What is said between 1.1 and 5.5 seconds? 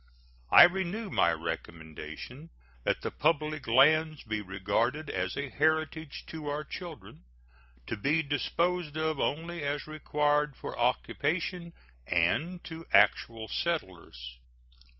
my recommendation that the public lands be regarded as a